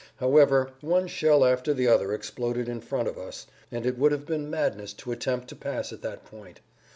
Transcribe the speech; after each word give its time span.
However, 0.15 0.71
one 0.81 1.05
shell 1.05 1.45
after 1.45 1.75
the 1.75 1.87
other 1.87 2.11
exploded 2.11 2.67
in 2.67 2.81
front 2.81 3.07
of 3.07 3.19
us, 3.19 3.45
and 3.71 3.85
it 3.85 3.99
would 3.99 4.11
have 4.11 4.25
been 4.25 4.49
madness 4.49 4.93
to 4.93 5.11
attempt 5.11 5.47
to 5.49 5.55
pass 5.55 5.93
at 5.93 6.01
that 6.01 6.25
point. 6.25 6.59